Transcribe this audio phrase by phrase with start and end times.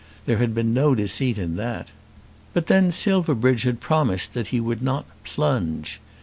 [0.25, 1.91] There had been no deceit in that.
[2.53, 6.01] But then Silverbridge had promised that he would not "plunge."